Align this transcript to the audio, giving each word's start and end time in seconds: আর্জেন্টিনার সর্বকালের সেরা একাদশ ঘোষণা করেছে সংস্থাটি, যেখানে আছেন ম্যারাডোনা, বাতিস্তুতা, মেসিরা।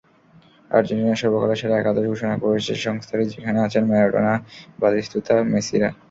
আর্জেন্টিনার 0.71 1.21
সর্বকালের 1.21 1.59
সেরা 1.61 1.75
একাদশ 1.77 2.05
ঘোষণা 2.11 2.35
করেছে 2.43 2.73
সংস্থাটি, 2.85 3.25
যেখানে 3.33 3.59
আছেন 3.65 3.83
ম্যারাডোনা, 3.89 4.33
বাতিস্তুতা, 4.79 5.35
মেসিরা। 5.51 5.89